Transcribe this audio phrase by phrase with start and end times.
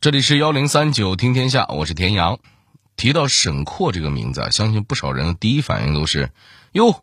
[0.00, 2.38] 这里是幺零三九听天下，我是田阳。
[2.96, 6.30] 提到沈括这个名字，相信不少人的第一反应都是：
[6.70, 7.02] 哟，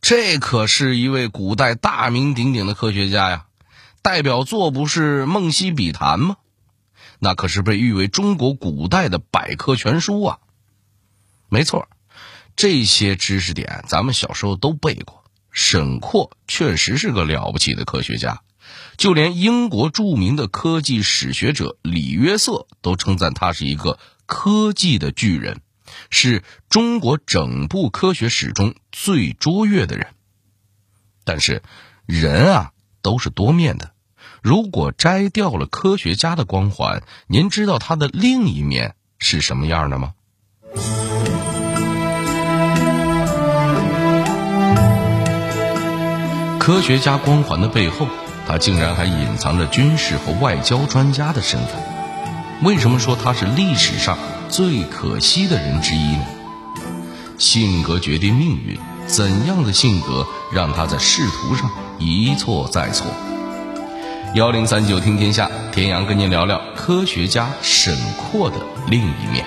[0.00, 3.46] 这可是一位古代大名鼎鼎的科学家呀！
[4.02, 6.36] 代表作不是《梦溪笔谈》吗？
[7.20, 10.38] 那可是被誉为中国古代的百科全书啊！
[11.48, 11.88] 没错，
[12.56, 15.22] 这些知识点咱们小时候都背过。
[15.52, 18.42] 沈括确实是个了不起的科学家。
[19.02, 25.60] 就连英国著名的科技史学者李约瑟都称赞他是一个科技的巨人，
[26.08, 30.06] 是中国整部科学史中最卓越的人。
[31.24, 31.64] 但是，
[32.06, 32.70] 人啊
[33.02, 33.90] 都是多面的，
[34.40, 40.14] 如果摘掉了科学家的光环，您知道他的另一面是什么样的吗？
[46.60, 48.06] 科学家光环的背后。
[48.52, 51.68] 他竟然还隐藏着军事和外交专家的身份，
[52.62, 54.18] 为什么说他是历史上
[54.50, 56.26] 最可惜的人之一呢？
[57.38, 63.06] 性格决定命运，怎样的性格让他在仕途上一错再错？
[64.34, 68.56] 幺零三九听天下，田阳跟您聊聊科学家沈括的
[68.86, 69.46] 另一面。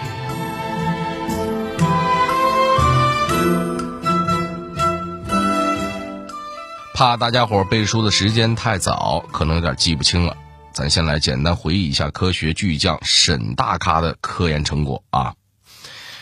[6.96, 10.38] 怕大家伙背书的时间太早，可能有点记不清了。
[10.72, 15.36] 咱先来简单回忆一下科学巨匠沈大咖的科研成果啊。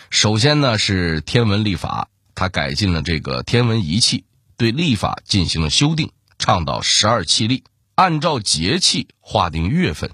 [0.09, 4.25] 首先呢是天文历法，他改进了这个天文仪器，
[4.57, 10.09] 对历法进行了修订，倡导十二气历，按照节气划定月份。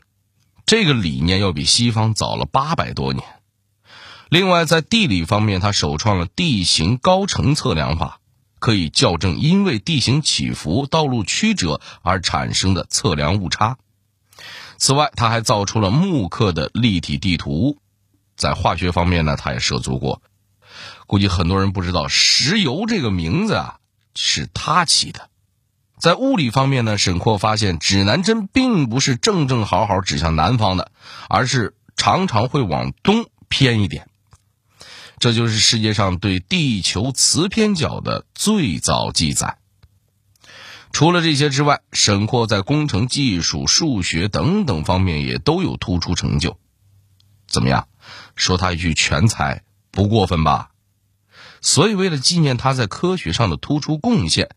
[0.66, 3.24] 这个理念要比西方早了八百多年。
[4.28, 8.19] 另外在地理方面，他首创了地形高程测量法。
[8.60, 13.78] 可以校正因为地形起伏、道路曲折而产生的测量误差。
[14.78, 17.78] 此外，他还造出了木刻的立体地图。
[18.36, 20.22] 在化学方面呢，他也涉足过。
[21.08, 23.80] 估计很多人不知道，石油这个名字啊
[24.16, 25.30] 是他起的。
[25.98, 30.92] 在物理方面呢，沈括发现指南针并不是正正好好指向南方的，
[31.28, 34.09] 而是常常会往东偏一点。
[35.20, 39.58] 这就是世界上对地球磁偏角的最早记载。
[40.92, 46.58] 除了这些之外，沈括在工程技术、数学等等方面也都有突出成就。
[47.48, 47.88] 怎么样？
[48.36, 50.72] 说他一句全才不过分吧？
[51.62, 54.50] 所以，为了纪念他在科学上的突出贡献，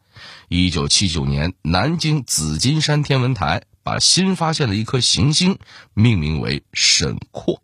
[0.49, 5.59] 一九七九年，南京紫金山天文台把新发现的一颗行星
[5.95, 7.61] 命名为沈括。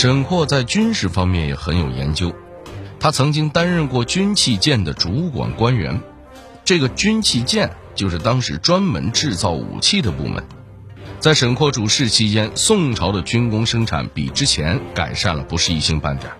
[0.00, 2.32] 沈括在军事方面也很有研究，
[3.00, 6.00] 他曾经担任过军器舰的主管官员。
[6.64, 10.44] 这个军器舰就是当时专门制造武器的部门。
[11.18, 16.30] 在沈括主事期间，宋朝的军工生产比之前改善了不是一星半点。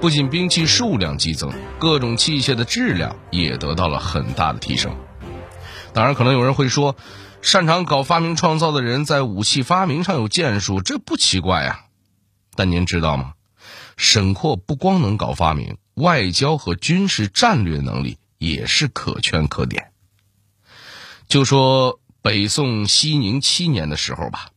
[0.00, 4.92] 不仅兵器数量激增，各种器械的质量也得到了很大的提升。
[5.92, 6.96] 当然，可能有人会说，
[7.40, 11.82] 擅长搞发明创造的人在武器发明上有建树，这不奇怪呀。
[12.56, 13.34] 但您知道吗？
[13.96, 19.92] 沈括不光能搞发明，外交和军事战略能力也是可圈可点。
[21.28, 24.50] 就说北宋熙宁七年的时候吧，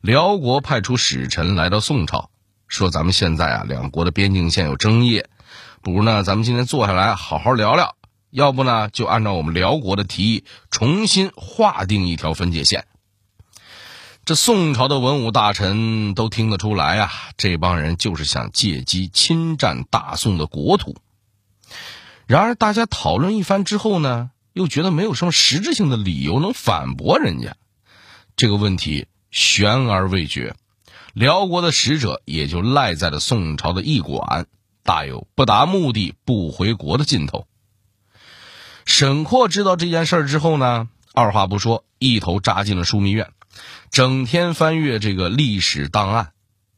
[0.00, 2.30] 辽国派出使臣来到宋朝，
[2.66, 5.24] 说咱们现在啊两国的边境线有争议，
[5.82, 7.96] 不如呢咱们今天坐下来好好聊聊，
[8.30, 12.86] 要不呢就按照我们辽国的提议重新划定一条分界线。
[14.28, 20.98] 这宋朝的文武大臣都听得出来啊，这帮人就是想借机侵占大宋的国土。
[22.26, 27.56] 然而，大家讨论一番之后呢，又觉得没有什么实质性的理由能反驳人家。
[28.36, 30.54] 这个问题悬而未决，
[31.14, 34.44] 辽国的使者也就赖在了宋朝的驿馆，
[34.82, 37.46] 大有不达目的不回国的劲头。
[38.84, 43.32] 沈括知道这件事之后呢，二话不说，一头扎进了枢密院。
[43.90, 46.32] 整天翻阅这个历史档案，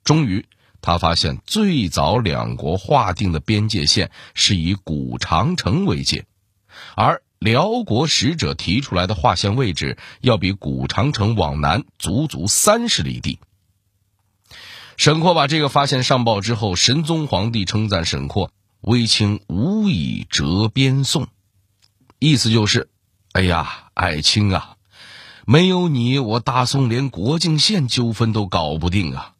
[0.05, 0.47] 终于
[0.81, 6.25] 他发现最早两国划定的边界线是以古长城为界，
[6.97, 13.39] 而辽国使者提出来的划线位置要比古长城往南足足三十里地。
[14.97, 18.53] 沈括把这个发现上报之后，神宗皇帝称赞沈括
[18.83, 21.29] ：“微清无以折边宋。”
[22.21, 22.91] 意思就是，
[23.33, 24.77] 哎呀，爱卿啊！
[25.51, 29.33] 没有你，我大宋连国境线纠纷都搞不定啊！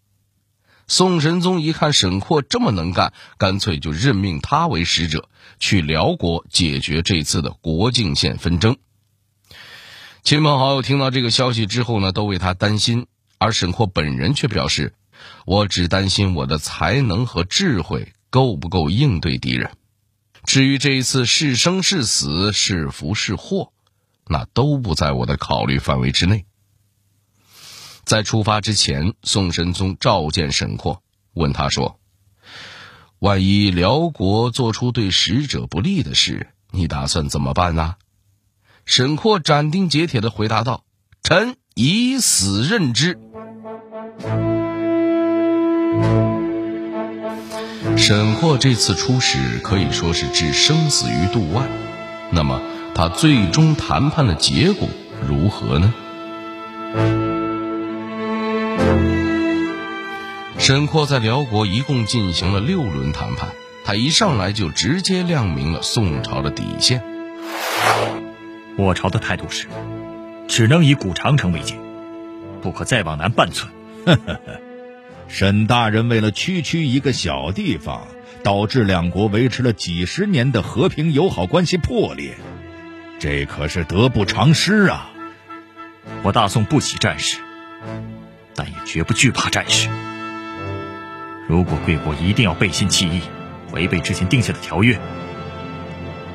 [0.89, 5.29] 宋神宗一看沈括这么能干，干脆就任命他为使者，
[5.61, 8.77] 去辽国解决这次的国境线纷争。
[10.25, 13.07] 亲朋好友听到这个消息之后呢，都为他担心，
[13.39, 14.95] 而沈括本人却表示
[15.47, 19.71] ：“我只担心我的才能和智慧够不够应对敌人，
[20.43, 23.73] 至于这一次是生是死、是福是祸，
[24.31, 26.47] 那都不在我的考虑范围之内。”
[28.07, 31.03] 在出发之前，宋神宗召见沈括，
[31.35, 31.99] 问他说
[33.19, 37.97] ：“万一辽国做出对使者不利的事，你打算怎么办呢？”
[38.87, 40.85] 沈括斩钉截铁的回答道
[41.23, 43.19] ：“臣以死任之。”
[47.97, 51.69] 沈括这次出使可以说是置生死于度外，
[52.33, 52.61] 那么
[53.01, 54.87] 他最终谈判的结果
[55.27, 55.95] 如何呢？
[60.59, 63.49] 沈括在辽国一共进行了六轮谈判，
[63.87, 67.03] 他一上来就直接亮明了宋朝的底线。
[68.77, 69.67] 我朝的态度是，
[70.47, 71.77] 只能以古长城为界，
[72.61, 73.73] 不可再往南半寸。
[75.27, 78.07] 沈大人为了区区一个小地方，
[78.43, 82.37] 导致两国维持了几十年的和平友好关系破裂，
[83.21, 85.11] 这可是得不偿失啊！
[86.23, 87.37] 我大宋不喜战事，
[88.55, 89.91] 但也绝不惧怕战事。
[91.47, 93.21] 如果贵国一定要背信弃义，
[93.73, 94.99] 违背之前定下的条约，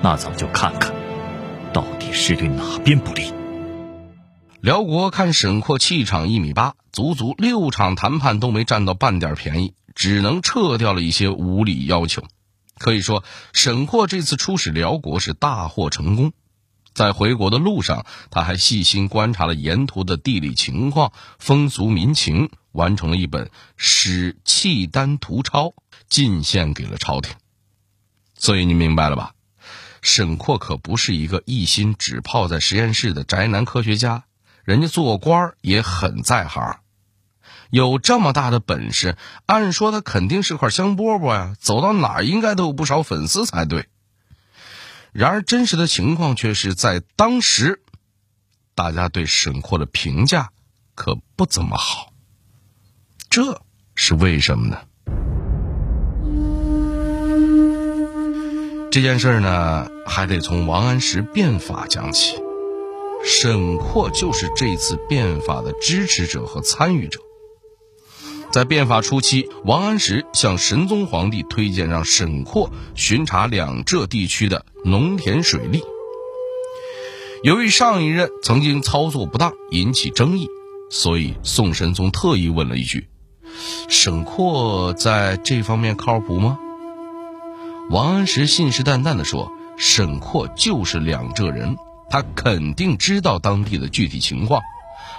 [0.03, 0.93] 那咱们就看看，
[1.73, 3.33] 到底是对哪边不利。
[4.61, 12.23] 辽国看沈括气场一米八，足足六场谈判都没占到半点便宜，只能撤掉了一些无理要求。
[12.77, 13.23] 可以说，
[13.53, 16.31] 沈括这次出使辽国是大获成功。
[16.95, 22.49] 在回国的路上，他还细心观察了沿途的地理情况、风俗民情。
[22.75, 23.45] 完成了一本
[23.77, 25.67] 《史契丹图钞》，
[26.09, 27.33] 进献给了朝廷。
[28.37, 29.31] 所以你明白了吧？
[30.01, 34.25] 沈括可不是一个一心只泡在实验室的宅男科学家，
[34.65, 36.81] 人家做官也很在行。
[37.69, 43.87] 有这么大的本事，按说他肯定是块香饽饽呀，走到哪应该都有不少粉丝才对。
[45.17, 47.81] 然而，真实的情况却是在当时，
[48.75, 50.49] 大家对沈括的评价
[50.93, 52.11] 可不怎么好。
[53.29, 53.61] 这
[53.95, 54.77] 是为什么呢？
[58.91, 62.37] 这件事呢，还得从王安石变法讲起。
[63.23, 67.21] 沈括就是这次变法的支持者和参与者。
[68.55, 75.83] 在变法初期，王安石向神宗皇帝推荐让沈括巡查两浙地区的农田水利。
[77.43, 80.47] 由于上一任曾经操作不当，引起争议，
[80.89, 83.09] 所以宋神宗特意问了一句。
[83.89, 86.57] 沈括在这方面靠谱吗？
[87.89, 91.75] 王安石信誓旦旦地说：“沈括就是两浙人，
[92.09, 94.61] 他肯定知道当地的具体情况，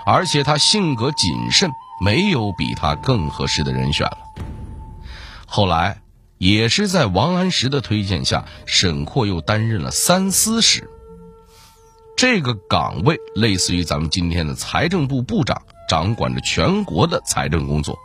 [0.06, 4.19] 而且他性格谨慎，没有比他更合适的人选了。”
[5.47, 6.00] 后来，
[6.38, 10.88] 也是在王安石的推荐下，沈括又担任了三司使。
[12.17, 17.99] 这个岗位类似于咱们今天的财政部部长，掌管着全国的财政工作。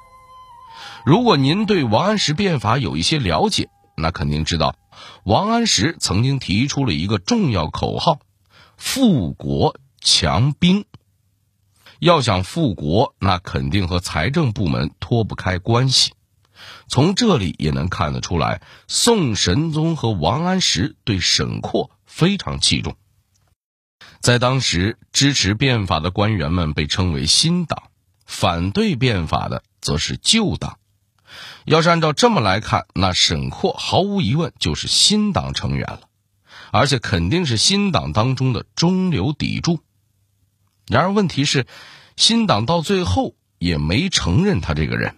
[1.06, 4.76] 如果您对王安石变法有一些了解，那肯定知道，
[5.24, 8.20] 王安石曾经提出了一个重要口号：
[8.76, 10.86] 富国强兵。
[12.02, 16.14] 要想复国，那肯定和财政部门脱不开关系。
[16.88, 22.96] 从这里也能看得出来，宋神宗和王安石对沈括非常器重。
[24.20, 27.84] 在当时，支持变法的官员们被称为新党，
[28.26, 30.80] 反对变法的则是旧党。
[31.66, 36.02] 要是按照这么来看，那沈括毫无疑问就是新党成员了，
[36.72, 39.82] 而且肯定是新党当中的中流砥柱。
[40.92, 41.66] 然而问题是，
[42.18, 45.16] 新党到最后也没承认他这个人。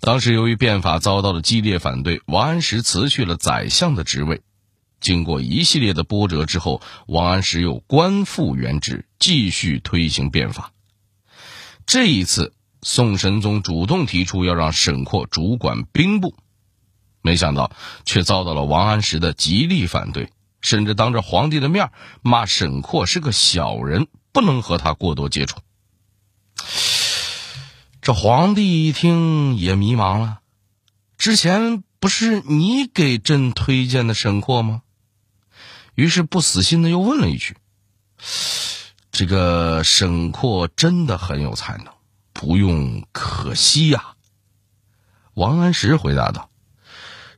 [0.00, 4.42] 当时由于变法遭到了激烈反对，王安石辞去了宰相的职位。
[5.00, 10.72] 经过一系列的波折之后，王安石又官复原职，继续推行变法。
[11.86, 12.52] 这一次。
[12.84, 16.34] 宋神宗主动提出要让沈括主管兵部，
[17.20, 17.70] 没想到
[18.04, 20.30] 却遭到了王安石的极力反对，
[20.60, 25.58] 甚至当着皇帝的面骂沈括是个小人，不能和他过多接触。
[28.00, 30.40] 这皇帝一听也迷茫了，
[31.18, 34.82] 之前不是你给朕推荐的沈括吗？
[35.94, 37.56] 于是不死心的又问了一句
[39.12, 41.86] ：“这个沈括真的很有才能？”
[42.32, 44.14] 不用可惜呀，
[45.34, 46.50] 王安石回答道：“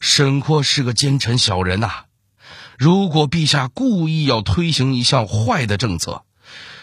[0.00, 2.04] 沈括是个奸臣小人呐，
[2.78, 6.24] 如果陛下故意要推行一项坏的政策，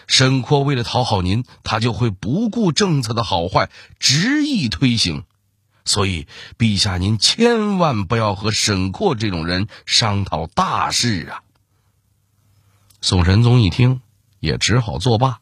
[0.06, 5.24] 沈括为了讨好您，他就会不顾政策的好坏，执意推行。
[5.84, 6.28] 所以，
[6.58, 11.42] 陛下您千万不要和沈括这种人商讨大事啊！
[13.00, 14.00] 宋神宗一听，
[14.38, 15.40] 也只好作罢。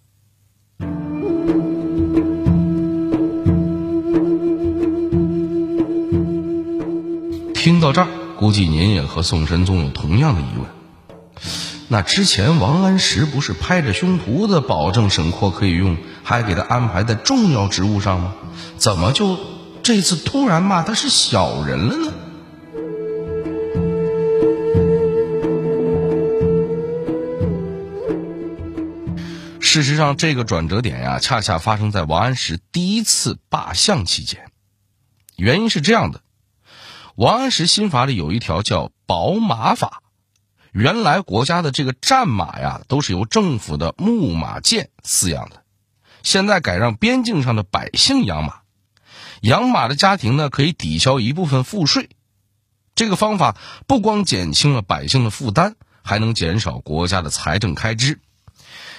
[7.55, 11.70] 听到这儿，估计您也和宋神宗有同样的疑问。
[11.93, 18.33] 那之前王安石不是拍着胸脯子保证沈括可以用，还给他安排在重要职务上吗？
[18.77, 19.37] 怎么就
[19.83, 22.13] 这次突然骂他是小人了呢？
[29.59, 34.53] 事实上，这个转折点呀，恰恰发生在王安石第一次罢相期间。
[35.35, 36.21] 原因是这样的。
[37.17, 40.03] 王安石新法里有一条叫“保马法”，
[40.73, 45.63] 原来国家的这个战马呀，都是由政府的牧马监饲养的，
[46.23, 48.61] 现在改让边境上的百姓养马，
[49.41, 52.11] 养马的家庭呢可以抵消一部分赋税。
[52.95, 58.21] 这个方法不光减轻了百姓的负担，还能减少国家的财政开支。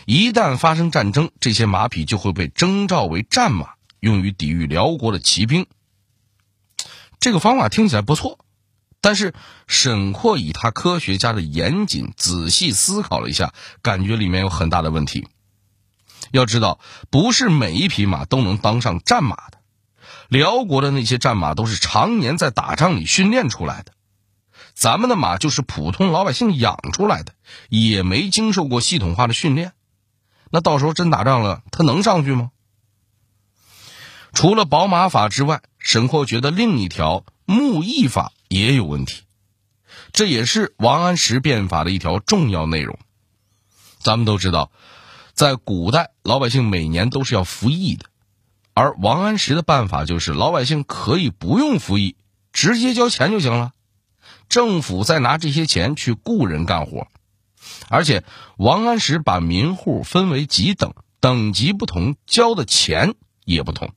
[0.05, 5.67] 一旦发生战争，这些马匹就会被征召为战马，用于抵御辽国的骑兵。
[7.19, 8.39] 这个方法听起来不错，
[9.01, 9.34] 但是
[9.67, 15.27] 沈括以他科学家的严谨仔细思考了一下，感觉里面有很大的问题。
[16.31, 16.79] 要知道，
[17.10, 19.58] 不是每一匹马都能当上战马的。
[20.29, 23.91] 辽国的那些战马都是常年在打仗里训练出来的，
[24.74, 27.34] 咱们的马就是普通老百姓养出来的，
[27.70, 29.74] 也没经受过系统化的训练。
[30.51, 32.51] 那到时候真打仗了，他能上去吗？
[34.31, 39.24] 除了宝马法之外，沈括觉得另一条木役法也有问题，
[40.13, 42.98] 这也是王安石变法的一条重要内容。
[44.00, 44.71] 咱们都知道，
[45.33, 48.05] 在古代，老百姓每年都是要服役的，
[48.74, 52.15] 而王安石的办法就是老百姓可以不用服役，
[52.51, 53.74] 直接交钱就行了，
[54.50, 57.07] 政府再拿这些钱去雇人干活，
[57.89, 58.24] 而且
[58.57, 63.13] 王安石把民户分为几等，等级不同，交的钱
[63.45, 63.93] 也不同。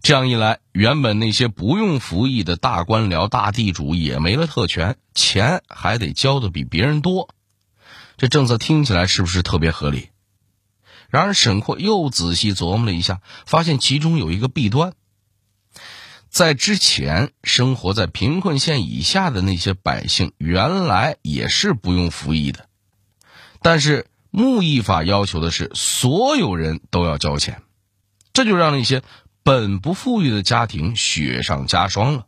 [0.00, 7.34] 这样一来，原本那些不用服役的大官僚、大地主也没了特权，钱还得交的比别人多。
[8.16, 10.08] 这政策听起来是不是特别合理？
[11.10, 14.94] 然而，沈括又仔细琢磨了一下，发现其中有一个弊端。
[16.30, 22.68] 在之前生活在贫困线以下的那些百姓，原来也是不用服役的，
[23.62, 27.62] 但是牧役法要求的是所有人都要交钱，
[28.32, 29.02] 这就让那些。
[29.48, 32.26] 本不富裕的家庭雪上加霜了。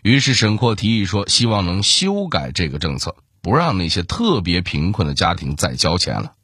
[0.00, 6.34] 于是沈括提议说：“希望能修改这个政策，不让那些特别贫困的家庭再交钱了。”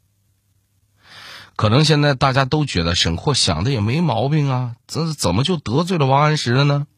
[1.55, 6.89] 可能现在大家都觉得沈括想的也没毛病啊，怎怎么就得罪了王安石了呢？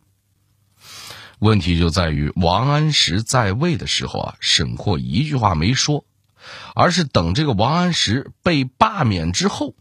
[1.39, 6.07] 问题就在于王安石在位的时候啊，沈括一句话没说，
[6.75, 9.75] 而是等这个王安石被罢免之后。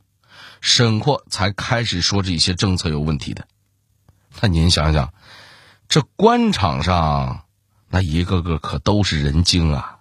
[0.62, 3.48] 沈括才开始说这些政策有问题的，
[4.42, 5.14] 那您想想，
[5.88, 7.46] 这官场上
[7.90, 10.00] 那一个个可都是人精啊！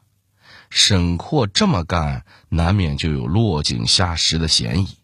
[0.68, 4.98] 沈括这么干，难免就有落井下石的嫌疑。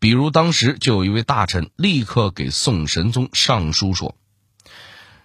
[0.00, 4.16] 比如当时就有一位大臣立刻给宋神宗上书说：“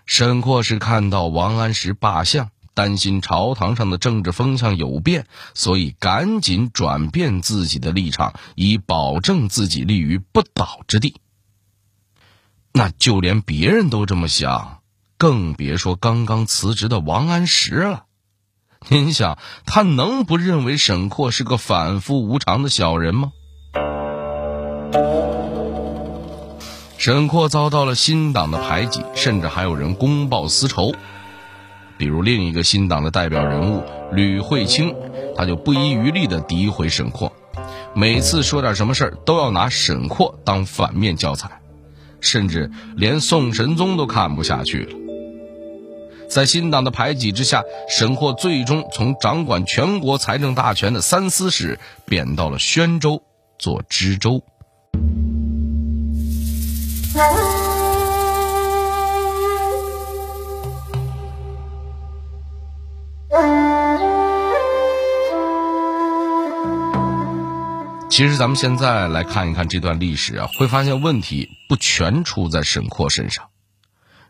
[0.05, 11.17] 沈括是看到王安石罢相。”担心朝堂上的政治风向有变，所以赶紧转变自己的立场，以保证自己立于不倒之地。
[12.71, 14.79] 那就连别人都这么想，
[15.17, 18.05] 更别说刚刚辞职的王安石了。
[18.88, 23.33] 您想，他能不认为沈括是个反复无常的小人吗？
[26.98, 30.93] 沈括遭到了新党的排挤，甚至还有人公报私仇。
[32.00, 34.96] 比如另一个新党的代表人物吕惠卿，
[35.36, 37.34] 他就不遗余力地诋毁沈括，
[37.94, 41.60] 每次说点什么事儿都要拿沈括当反面教材，
[42.22, 44.96] 甚至连宋神宗都看不下去了。
[46.29, 53.22] 在新党的排挤之下，沈括最终从掌管全国财政大权的三司使贬到了宣州
[53.58, 54.41] 做知州。
[68.10, 73.50] 其实，咱们现在来看一看这段历史啊，会发现问题不全出在沈括身上。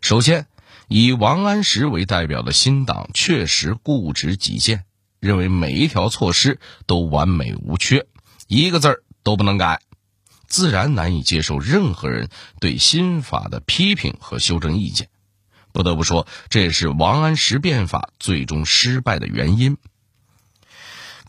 [0.02, 0.48] 首先，
[0.90, 4.84] 以王安石为代表的新党确实固执己见，
[5.22, 8.06] 认为每一条措施都完美无缺，
[8.48, 9.80] 一个字儿都不能改，
[10.46, 15.08] 自然难以接受任何人对新法的批评和修正意见。
[15.72, 19.78] 不得不说，这也是王安石变法最终失败的原因。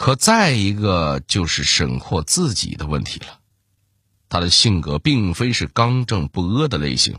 [0.01, 3.39] 可再一个就是沈括自己的问题了，
[4.31, 7.19] 他的性格并非是刚正不阿的类型，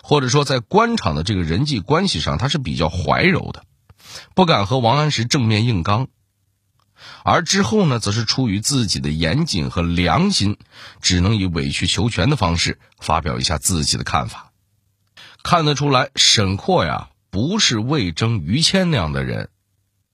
[0.00, 3.64] 或者说在官场的这个人际关系上，他是比较怀柔的，
[4.36, 6.06] 不敢和王安石正面硬刚。
[7.24, 10.56] 而之后呢，则是出于自己的严谨和良心，
[11.00, 14.52] 只能以委曲求全的方式发表一下自己的看法。
[15.42, 19.48] 看得出来，沈括呀，不是魏征、于谦那样的人。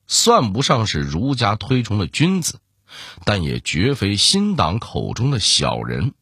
[0.06, 2.60] 算不上是儒家推崇的君子，
[3.24, 6.14] 但也绝非新党口中的小人，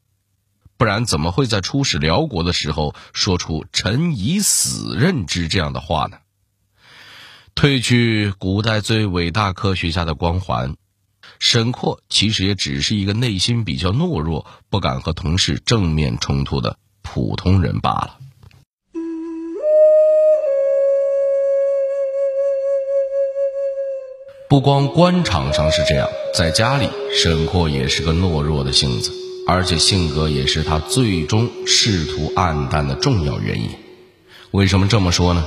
[0.76, 6.18] 不然怎么会在出使辽国的时候说出“臣以死任之”这样的话呢？
[7.54, 10.74] 褪去古代最伟大科学家的光环，
[11.38, 18.18] 沈括其实也只是一个内心比较懦弱、不敢和同事正面冲突的普通人罢了。
[24.54, 29.10] 不光官场上是这样，在家里，沈括也是个懦弱的性子，
[29.48, 33.70] 而且性格也是他最终仕途黯淡的重要原因。
[34.52, 35.44] 为什么这么说呢？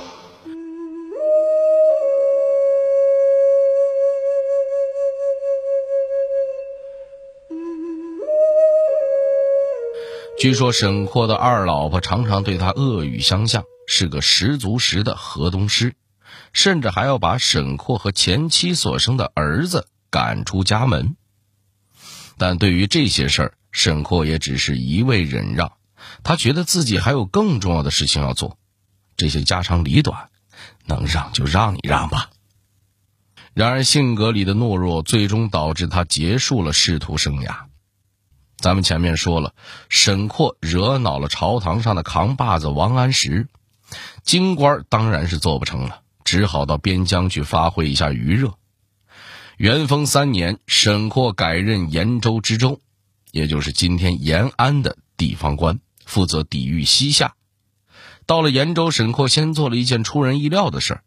[10.37, 15.93] 据说沈括的二老婆常常对他恶语相向，是个十足十的河东狮。
[16.57, 21.15] 甚至还要把沈括和前妻所生的儿子赶出家门。
[22.39, 25.73] 但对于这些事儿，沈括也只是一味忍让。
[26.23, 28.57] 他觉得自己还有更重要的事情要做，
[29.17, 30.29] 这些家长里短，
[30.85, 32.31] 能让就让一让吧。
[33.53, 37.65] 然而，性格里的懦弱最终导致他结束了仕途生涯。
[38.57, 39.53] 咱们前面说了，
[39.89, 43.47] 沈括惹恼了朝堂上的扛把子王安石，
[44.23, 46.01] 京官当然是做不成了。
[46.27, 48.55] 只好到边疆去发挥一下余热。
[49.55, 52.81] 元丰三年，沈括改任延州知州，
[53.31, 57.35] 也就是今天延安的地方官，负责抵御西夏。
[58.25, 60.99] 到了延州，沈括先做了一件出人意料的事，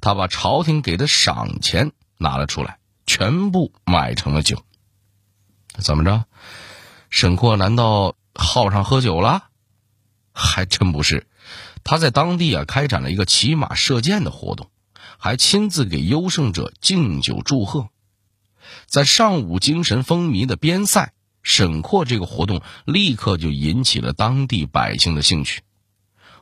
[0.00, 4.64] 他把朝廷给的赏钱拿了出来，全部买成了酒。
[5.78, 6.24] 怎么着？
[7.10, 9.48] 沈括难道好上喝酒了？
[10.32, 11.26] 还真不是。
[11.86, 14.70] 他在当地啊开展了一个骑马射箭的活动，
[15.18, 17.90] 还亲自给优胜者敬酒祝贺。
[18.86, 21.12] 在上午精神风靡的边塞，
[21.44, 25.62] 沈括这个活动立刻就引起了当地百姓的兴趣。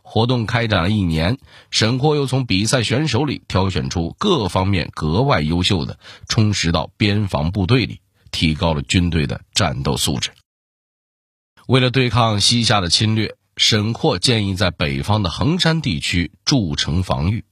[0.01, 1.37] 活动开展了一年，
[1.71, 10.31] 沈括又从比赛选手里挑选出各方面格外优秀的，充实到边防部队里，提高了军队的战斗素质。
[11.67, 13.37] 为了对抗西夏的侵略。
[13.57, 17.45] 沈括建议在北方的衡山地区筑城防御，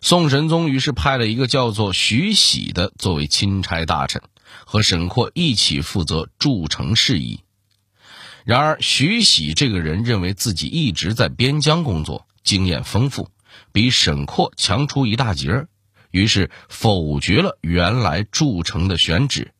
[0.00, 4.22] 宋神宗于是派了一个叫做徐喜的作为钦差大臣，
[4.64, 7.40] 和沈括一起负责筑城事宜。
[8.44, 13.30] 然而，徐喜这个人认为自己一直在边疆工作，经验丰富，
[13.70, 15.68] 比沈括强出一大截儿，
[16.10, 19.52] 于是否决了原来筑城的选址，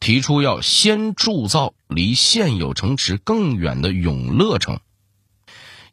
[0.00, 4.80] 提出要先铸造离现有城池更远的永乐城。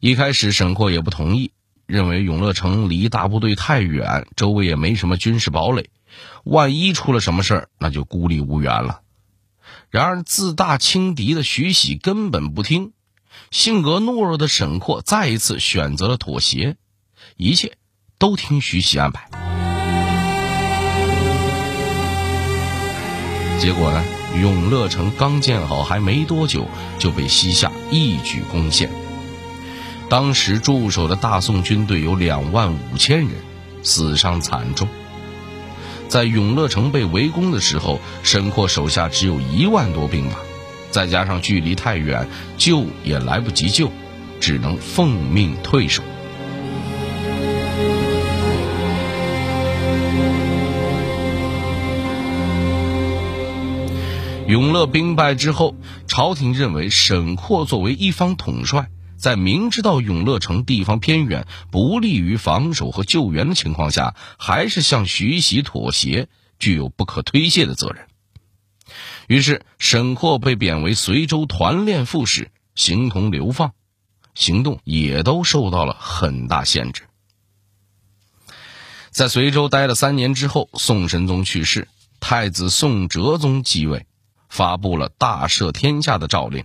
[0.04, 1.52] 一开始，沈括也不同意，
[1.86, 5.90] 认为永乐城离大部队太远，周围也没什么军事堡垒，
[6.42, 9.02] 万一出了什么事儿，那就孤立无援了。
[9.90, 12.90] 然而，自大轻敌的徐喜根本不听，
[13.52, 16.74] 性格懦弱的沈括再一次选择了妥协，
[17.36, 17.76] 一切
[18.18, 19.28] 都听徐喜安排。
[23.60, 24.04] 结果呢，
[24.42, 26.66] 永乐城刚建好还没多久，
[26.98, 28.90] 就被西夏一举攻陷。
[30.12, 33.30] 当时驻守的大宋军队有两万五千人，
[33.82, 34.86] 死伤惨重。
[36.06, 40.32] 在永乐城被围攻的时候，沈括手下只有一万多兵马，
[40.90, 43.90] 再加上距离太远，救也来不及救，
[44.38, 46.02] 只能奉命退守。
[54.46, 55.74] 永乐兵败之后，
[56.06, 58.90] 朝廷认为沈括作为一方统帅。
[59.22, 68.08] 在明知道永乐城地方偏远，不利于防守和救援的情况下，还是向徐喜妥协，具有不可推卸的责任。
[69.28, 73.74] 于是，沈括被贬为随州团练副使，形同流放，
[74.34, 77.04] 行动也都受到了很大限制。
[79.10, 81.86] 在随州待了三年之后，宋神宗去世，
[82.18, 84.04] 太子宋哲宗继位。
[84.48, 86.64] 发布了大赦天下的诏令。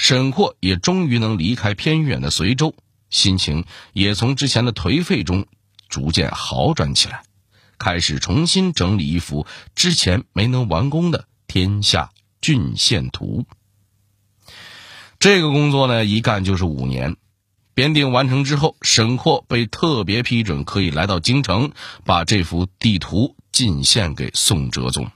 [0.00, 2.74] 沈括也终于能离开偏远的随州，
[3.10, 5.46] 心情也从之前的颓废中
[5.90, 7.22] 逐渐好转起来，
[7.76, 13.44] 开始重新整理一幅之前没能完工的天下郡县图。
[15.18, 17.18] 这个工作呢，一干就是五年。
[17.74, 21.72] 编定完成之后，沈括被特别批准可以来到京城，
[22.06, 25.10] 把这幅地图进献给宋哲宗。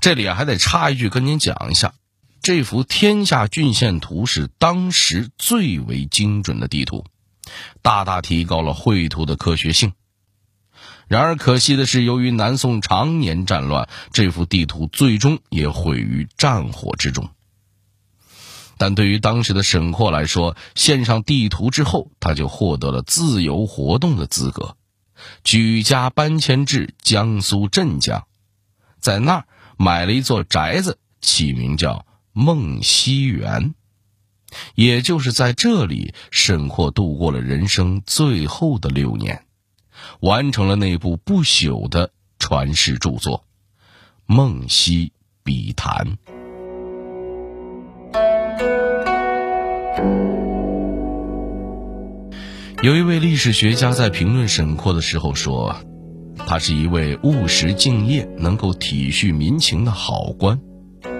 [0.00, 1.94] 这里啊，还得插一句跟您讲一下。
[2.44, 7.06] 这幅天下郡县图是当时最为精准的地图，
[7.80, 9.94] 大大提高了绘图的科学性。
[11.08, 17.30] 然而可惜的是，由于南宋常年战乱，这幅地图最终也毁于战火之中。
[18.76, 24.76] 但对于当时的沈括来说，献上地图之后，他就获得了自由活动的资格，
[25.44, 28.26] 举家搬迁至江苏镇江，
[29.00, 29.46] 在那儿
[29.78, 32.04] 买了一座宅子，起名叫。
[32.36, 33.76] 梦溪园，
[34.74, 39.44] 也就是在这里，沈括度过了人生最后的六年，
[40.18, 43.38] 完成了那部不朽的传世著作
[44.26, 45.12] 《梦溪
[45.44, 46.18] 笔谈》。
[52.82, 55.76] 有一位历史学家在评论沈括的时候说
[56.48, 60.60] ：“他是一位务实敬业、能够体恤民情的好官。”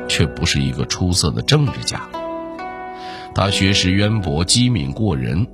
[0.09, 2.01] 却不是一个出色的政治家。
[3.35, 5.47] 他学识渊博、机敏过人，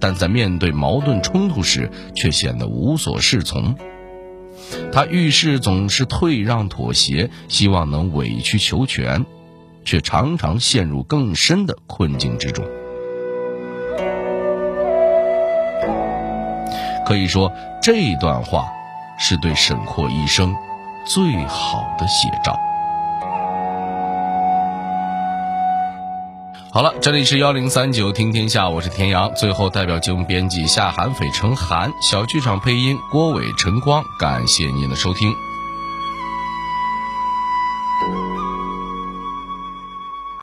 [0.00, 3.76] 但在面对矛盾冲突时却显得无所适从。
[4.92, 9.24] 他遇事总是退让妥协，希望能委曲求全，
[9.84, 12.64] 却常常陷入更深的困境之中。
[17.06, 18.66] 可以说，这段话
[19.18, 20.54] 是对沈括一生
[21.04, 22.58] 最好的写照。
[26.74, 29.32] 好了，这里是幺零三九听天下，我是田阳。
[29.36, 35.32] 最后，代表节目编辑夏寒、斐、陈涵，小剧场配音郭伟、陈光，感谢您的收听。